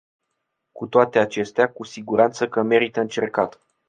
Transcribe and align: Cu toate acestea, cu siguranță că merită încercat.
Cu 0.71 0.87
toate 0.87 1.19
acestea, 1.19 1.71
cu 1.71 1.83
siguranță 1.83 2.49
că 2.49 2.61
merită 2.61 2.99
încercat. 2.99 3.59